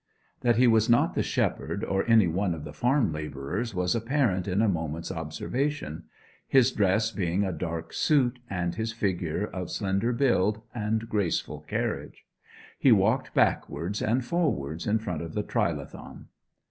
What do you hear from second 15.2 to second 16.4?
of the trilithon.